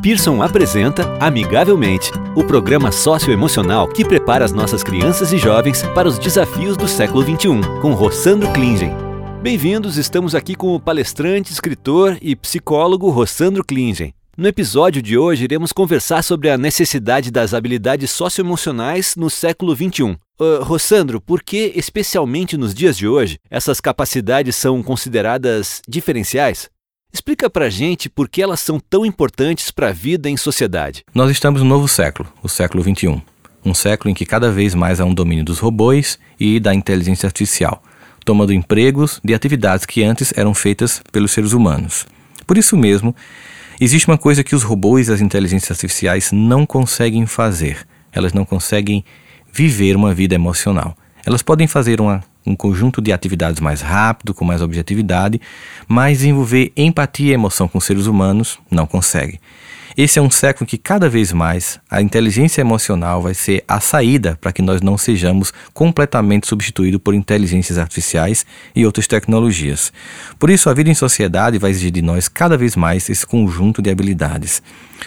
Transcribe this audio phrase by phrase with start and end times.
[0.00, 6.20] Pearson apresenta Amigavelmente, o programa socioemocional que prepara as nossas crianças e jovens para os
[6.20, 8.92] desafios do século XXI, com Rossandro Klingen.
[9.42, 14.14] Bem-vindos, estamos aqui com o palestrante, escritor e psicólogo Rossandro Klingen.
[14.36, 20.16] No episódio de hoje, iremos conversar sobre a necessidade das habilidades socioemocionais no século XXI.
[20.40, 26.70] Uh, Rossandro, por que, especialmente nos dias de hoje, essas capacidades são consideradas diferenciais?
[27.12, 31.04] Explica pra gente por que elas são tão importantes para a vida em sociedade.
[31.14, 33.22] Nós estamos no novo século, o século XXI.
[33.64, 37.26] Um século em que cada vez mais há um domínio dos robôs e da inteligência
[37.26, 37.82] artificial,
[38.24, 42.06] tomando empregos de atividades que antes eram feitas pelos seres humanos.
[42.46, 43.16] Por isso mesmo,
[43.80, 47.86] existe uma coisa que os robôs e as inteligências artificiais não conseguem fazer.
[48.12, 49.02] Elas não conseguem
[49.50, 50.96] viver uma vida emocional.
[51.24, 55.40] Elas podem fazer uma um conjunto de atividades mais rápido, com mais objetividade,
[55.86, 59.38] mas desenvolver empatia e emoção com seres humanos não consegue.
[59.96, 64.38] Esse é um século que cada vez mais a inteligência emocional vai ser a saída
[64.40, 69.92] para que nós não sejamos completamente substituídos por inteligências artificiais e outras tecnologias.
[70.38, 73.82] Por isso, a vida em sociedade vai exigir de nós cada vez mais esse conjunto
[73.82, 74.62] de habilidades.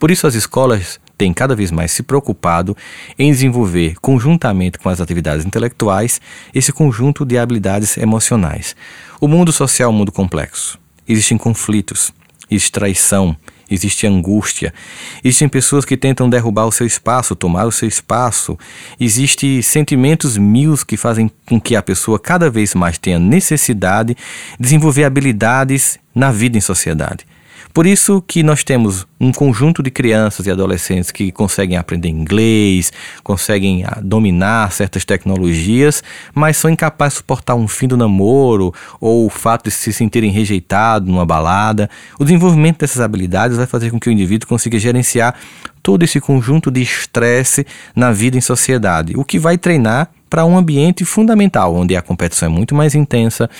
[0.00, 2.76] Por isso, as escolas tem cada vez mais se preocupado
[3.16, 6.20] em desenvolver, conjuntamente com as atividades intelectuais,
[6.52, 8.74] esse conjunto de habilidades emocionais.
[9.20, 10.80] O mundo social é um mundo complexo.
[11.06, 12.12] Existem conflitos,
[12.50, 13.36] existe traição,
[13.70, 14.74] existe angústia,
[15.22, 18.58] existem pessoas que tentam derrubar o seu espaço, tomar o seu espaço,
[18.98, 24.18] existem sentimentos mil que fazem com que a pessoa cada vez mais tenha necessidade de
[24.58, 27.24] desenvolver habilidades na vida em sociedade.
[27.72, 32.92] Por isso que nós temos um conjunto de crianças e adolescentes que conseguem aprender inglês,
[33.22, 36.02] conseguem ah, dominar certas tecnologias,
[36.34, 40.30] mas são incapazes de suportar um fim do namoro ou o fato de se sentirem
[40.30, 41.88] rejeitados numa balada.
[42.18, 45.34] O desenvolvimento dessas habilidades vai fazer com que o indivíduo consiga gerenciar
[45.82, 50.56] todo esse conjunto de estresse na vida em sociedade, o que vai treinar para um
[50.56, 53.50] ambiente fundamental, onde a competição é muito mais intensa,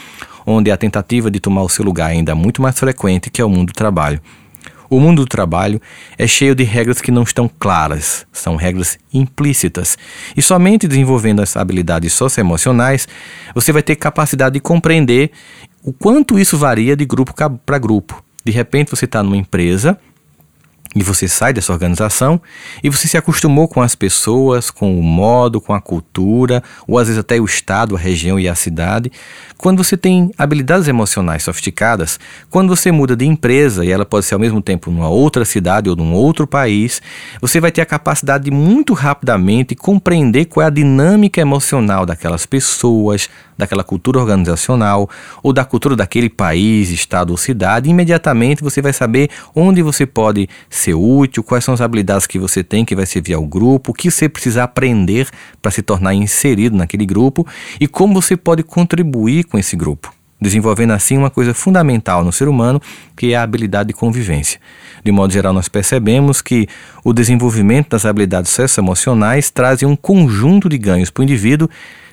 [0.47, 3.45] onde a tentativa de tomar o seu lugar é ainda muito mais frequente, que é
[3.45, 4.21] o mundo do trabalho.
[4.93, 5.81] O mundo do trabalho
[6.19, 9.97] é cheio de regras que não estão claras, são regras implícitas.
[10.37, 13.09] E somente desenvolvendo as habilidades socioemocionais,
[13.55, 15.31] você vai ter capacidade de compreender
[15.83, 17.33] o quanto isso varia de grupo
[17.65, 18.23] para grupo.
[18.45, 19.99] De repente você está numa empresa
[20.95, 22.41] e você sai dessa organização
[22.83, 27.07] e você se acostumou com as pessoas, com o modo, com a cultura, ou às
[27.07, 29.11] vezes até o estado, a região e a cidade.
[29.57, 32.19] Quando você tem habilidades emocionais sofisticadas,
[32.51, 35.89] quando você muda de empresa e ela pode ser ao mesmo tempo numa outra cidade
[35.89, 37.01] ou num outro país,
[37.41, 42.45] você vai ter a capacidade de muito rapidamente compreender qual é a dinâmica emocional daquelas
[42.45, 43.29] pessoas,
[43.63, 45.09] daquela cultura organizacional
[45.43, 47.89] ou da cultura daquele país, estado ou cidade.
[47.89, 52.63] Imediatamente você vai saber onde você pode ser útil, quais são as habilidades que você
[52.63, 55.29] tem que vai servir ao grupo, o que você precisa aprender
[55.61, 57.47] para se tornar inserido naquele grupo
[57.81, 60.13] e como você pode contribuir com esse grupo
[60.43, 62.83] desenvolvendo assim uma coisa fundamental no ser humano,
[63.17, 64.61] que é a habilidade de convivência.
[65.05, 66.67] De modo geral, nós percebemos que
[67.05, 71.69] o desenvolvimento das habilidades socioemocionais traz um conjunto de ganhos para o indivíduo,